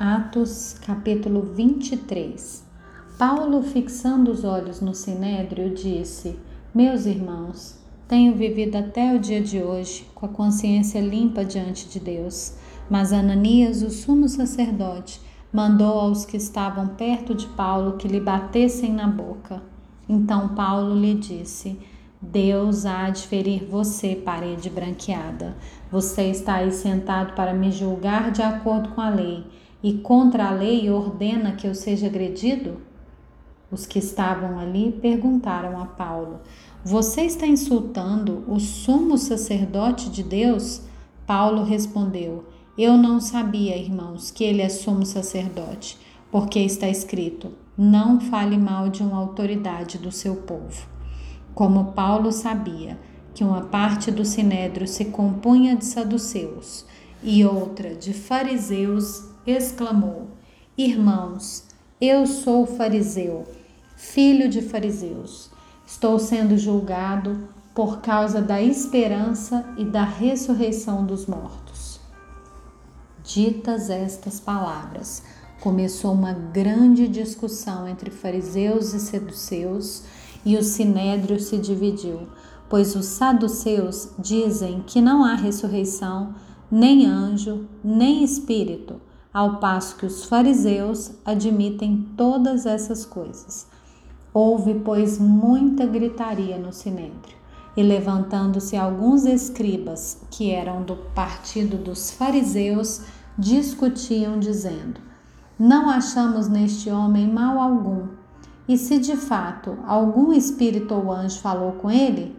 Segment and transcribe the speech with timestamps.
[0.00, 2.64] Atos capítulo 23
[3.18, 6.38] Paulo, fixando os olhos no sinédrio, disse:
[6.72, 11.98] Meus irmãos, tenho vivido até o dia de hoje com a consciência limpa diante de
[11.98, 12.54] Deus.
[12.88, 15.20] Mas Ananias, o sumo sacerdote,
[15.52, 19.60] mandou aos que estavam perto de Paulo que lhe batessem na boca.
[20.08, 21.76] Então Paulo lhe disse:
[22.22, 25.56] Deus há de ferir você, parede branqueada.
[25.90, 29.44] Você está aí sentado para me julgar de acordo com a lei
[29.82, 32.78] e contra a lei ordena que eu seja agredido?
[33.70, 36.40] Os que estavam ali perguntaram a Paulo:
[36.84, 40.82] Você está insultando o sumo sacerdote de Deus?
[41.26, 42.46] Paulo respondeu:
[42.76, 45.98] Eu não sabia, irmãos, que ele é sumo sacerdote,
[46.30, 50.88] porque está escrito: Não fale mal de uma autoridade do seu povo.
[51.54, 52.98] Como Paulo sabia
[53.34, 56.86] que uma parte do sinédrio se compunha de saduceus
[57.22, 60.28] e outra de fariseus, exclamou:
[60.76, 61.64] Irmãos,
[62.00, 63.44] eu sou fariseu,
[63.96, 65.50] filho de fariseus.
[65.86, 71.98] Estou sendo julgado por causa da esperança e da ressurreição dos mortos.
[73.24, 75.22] Ditas estas palavras,
[75.60, 80.04] começou uma grande discussão entre fariseus e seduceus,
[80.44, 82.28] e o sinédrio se dividiu,
[82.68, 86.34] pois os saduceus dizem que não há ressurreição,
[86.70, 89.00] nem anjo, nem espírito
[89.32, 93.66] ao passo que os fariseus admitem todas essas coisas.
[94.32, 97.36] Houve, pois, muita gritaria no sinédrio,
[97.76, 103.02] e levantando-se alguns escribas, que eram do partido dos fariseus,
[103.38, 105.00] discutiam, dizendo:
[105.58, 108.08] Não achamos neste homem mal algum.
[108.68, 112.36] E se de fato algum espírito ou anjo falou com ele?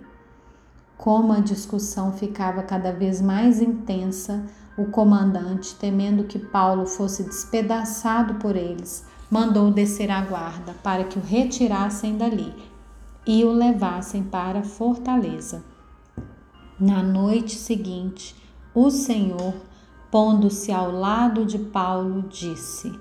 [0.97, 4.45] Como a discussão ficava cada vez mais intensa,
[4.79, 11.19] o comandante, temendo que Paulo fosse despedaçado por eles, mandou descer a guarda para que
[11.19, 12.53] o retirassem dali
[13.27, 15.63] e o levassem para a fortaleza.
[16.79, 18.33] Na noite seguinte,
[18.73, 19.53] o Senhor,
[20.09, 22.97] pondo-se ao lado de Paulo, disse: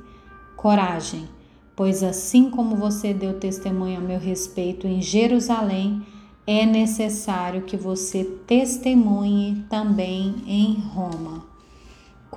[0.56, 1.28] Coragem,
[1.76, 6.04] pois assim como você deu testemunho a meu respeito em Jerusalém,
[6.44, 11.47] é necessário que você testemunhe também em Roma.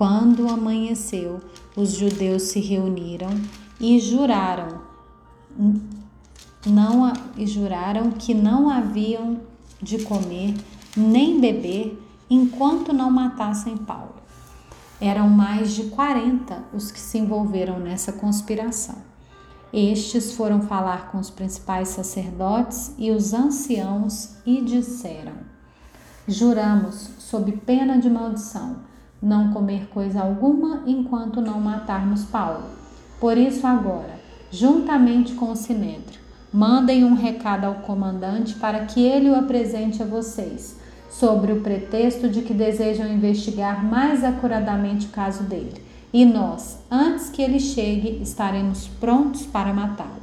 [0.01, 1.39] Quando amanheceu,
[1.77, 3.29] os judeus se reuniram
[3.79, 4.81] e juraram
[6.65, 9.41] não e juraram que não haviam
[9.79, 10.55] de comer
[10.97, 14.15] nem beber enquanto não matassem Paulo.
[14.99, 18.97] Eram mais de 40 os que se envolveram nessa conspiração.
[19.71, 25.35] Estes foram falar com os principais sacerdotes e os anciãos e disseram:
[26.27, 28.89] Juramos, sob pena de maldição,
[29.21, 32.63] não comer coisa alguma enquanto não matarmos Paulo.
[33.19, 36.19] Por isso, agora, juntamente com o sinédrio,
[36.51, 40.79] mandem um recado ao comandante para que ele o apresente a vocês,
[41.09, 45.83] sobre o pretexto de que desejam investigar mais acuradamente o caso dele.
[46.13, 50.21] E nós, antes que ele chegue, estaremos prontos para matá-lo.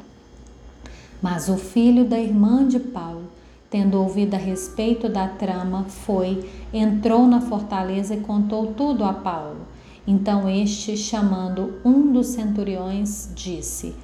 [1.22, 3.24] Mas o filho da irmã de Paulo,
[3.70, 9.60] Tendo ouvido a respeito da trama, foi, entrou na fortaleza e contou tudo a Paulo.
[10.06, 13.94] Então este, chamando um dos centuriões, disse: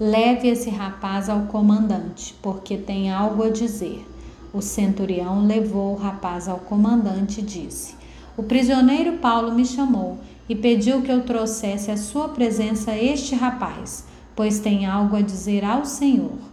[0.00, 4.08] Leve esse rapaz ao comandante, porque tem algo a dizer.
[4.50, 7.94] O centurião levou o rapaz ao comandante e disse:
[8.34, 10.18] O prisioneiro Paulo me chamou
[10.48, 15.64] e pediu que eu trouxesse à sua presença este rapaz, pois tem algo a dizer
[15.64, 16.51] ao Senhor.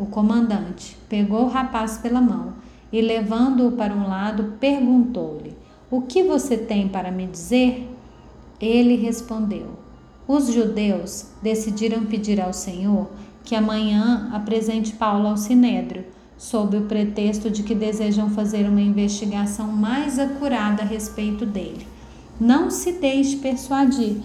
[0.00, 2.54] O comandante pegou o rapaz pela mão
[2.90, 5.54] e, levando-o para um lado, perguntou-lhe:
[5.90, 7.86] O que você tem para me dizer?
[8.58, 9.66] Ele respondeu:
[10.26, 13.10] Os judeus decidiram pedir ao Senhor
[13.44, 16.06] que amanhã apresente Paulo ao sinédrio,
[16.38, 21.86] sob o pretexto de que desejam fazer uma investigação mais acurada a respeito dele.
[22.40, 24.16] Não se deixe persuadir,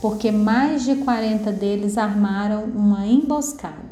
[0.00, 3.83] porque mais de 40 deles armaram uma emboscada.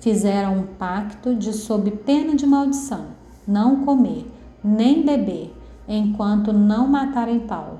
[0.00, 3.06] Fizeram um pacto de, sob pena de maldição,
[3.46, 4.26] não comer
[4.62, 5.54] nem beber
[5.88, 7.78] enquanto não matarem Paulo.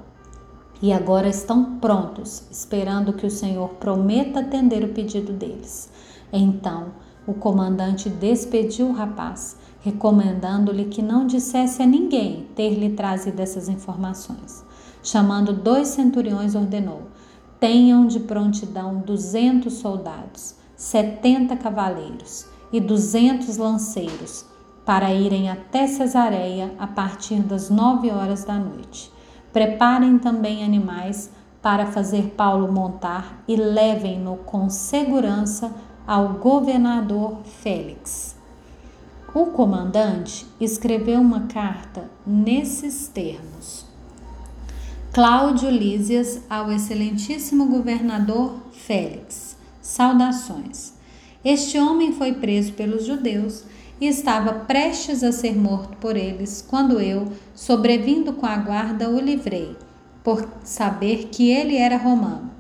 [0.81, 5.91] E agora estão prontos, esperando que o Senhor prometa atender o pedido deles.
[6.33, 6.87] Então,
[7.27, 13.69] o comandante despediu o rapaz, recomendando-lhe que não dissesse a ninguém ter lhe trazido essas
[13.69, 14.65] informações.
[15.03, 17.03] Chamando dois centuriões, ordenou:
[17.59, 24.47] Tenham de prontidão duzentos soldados setenta cavaleiros e duzentos lanceiros
[24.87, 29.13] para irem até Cesareia a partir das nove horas da noite.
[29.53, 31.31] Preparem também animais
[31.61, 35.75] para fazer Paulo montar e levem-no com segurança
[36.07, 38.37] ao governador Félix.
[39.35, 43.85] O comandante escreveu uma carta nesses termos:
[45.13, 49.48] Cláudio Lísias ao excelentíssimo governador Félix.
[49.89, 50.93] Saudações.
[51.43, 53.65] Este homem foi preso pelos judeus
[53.99, 59.19] e estava prestes a ser morto por eles, quando eu, sobrevindo com a guarda, o
[59.19, 59.75] livrei,
[60.23, 62.51] por saber que ele era romano.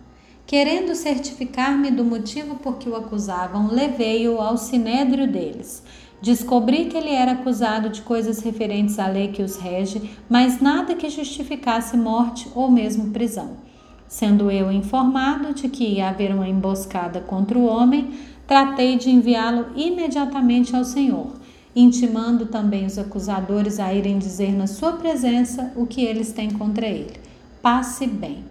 [0.46, 5.82] Querendo certificar-me do motivo por que o acusavam, levei-o ao sinédrio deles.
[6.22, 10.94] Descobri que ele era acusado de coisas referentes à lei que os rege, mas nada
[10.94, 13.68] que justificasse morte ou mesmo prisão.
[14.08, 19.66] Sendo eu informado de que ia haver uma emboscada contra o homem, tratei de enviá-lo
[19.76, 21.32] imediatamente ao Senhor,
[21.76, 26.86] intimando também os acusadores a irem dizer na sua presença o que eles têm contra
[26.86, 27.20] ele.
[27.60, 28.44] Passe bem.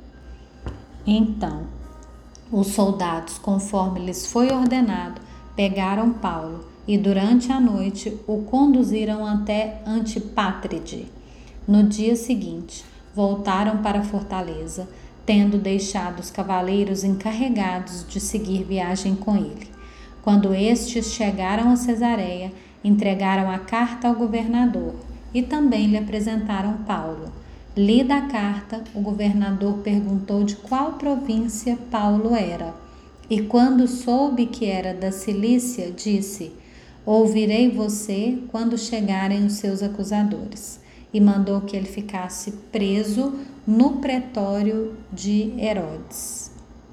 [1.06, 1.64] Então,
[2.52, 5.20] os soldados, conforme lhes foi ordenado,
[5.56, 11.12] pegaram Paulo e durante a noite o conduziram até Antipátride.
[11.68, 14.88] No dia seguinte, voltaram para a fortaleza,
[15.28, 19.68] tendo deixado os cavaleiros encarregados de seguir viagem com ele.
[20.22, 22.50] Quando estes chegaram a Cesareia,
[22.82, 24.96] entregaram a carta ao governador
[25.34, 27.34] e também lhe apresentaram Paulo.
[27.76, 32.74] Lida a carta, o governador perguntou de qual província Paulo era.
[33.30, 36.54] E quando soube que era da Cilícia, disse:
[37.06, 40.80] Ouvirei você quando chegarem os seus acusadores.
[41.14, 46.47] E mandou que ele ficasse preso no pretório de Herodes.